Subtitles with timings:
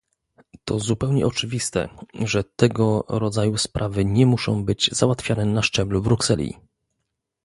[0.65, 1.89] To zupełnie oczywiste,
[2.25, 6.55] że tego rodzaju sprawy nie muszą być załatwiane na szczeblu Brukseli